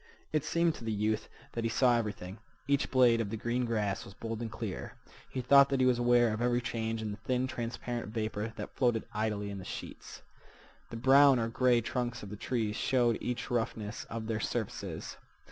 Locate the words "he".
1.63-1.69, 5.29-5.41, 5.79-5.85